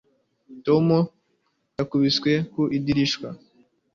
Tom 0.65 0.87
yakubise 1.79 2.33
ku 2.51 2.61
idirishya 2.77 3.29